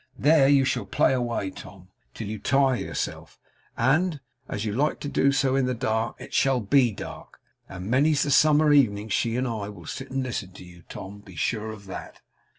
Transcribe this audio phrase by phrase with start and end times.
[0.17, 3.37] There you shall play away, Tom, till you tire yourself;
[3.77, 7.39] and, as you like to do so in the dark, it shall BE dark;
[7.69, 11.19] and many's the summer evening she and I will sit and listen to you, Tom;
[11.19, 12.19] be sure of that!